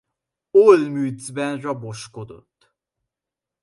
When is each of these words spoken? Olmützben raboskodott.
Olmützben 0.63 1.53
raboskodott. 1.63 2.57